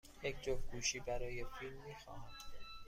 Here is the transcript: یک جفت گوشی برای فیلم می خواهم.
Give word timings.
یک 0.23 0.41
جفت 0.41 0.71
گوشی 0.71 0.99
برای 0.99 1.45
فیلم 1.59 1.73
می 1.85 1.95
خواهم. 2.05 2.29